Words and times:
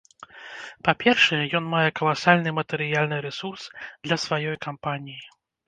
Па-першае, 0.87 1.39
ён 1.59 1.67
мае 1.73 1.83
каласальны 1.99 2.55
матэрыяльны 2.61 3.21
рэсурс 3.29 3.69
для 4.05 4.21
сваёй 4.27 4.59
кампаніі. 4.71 5.21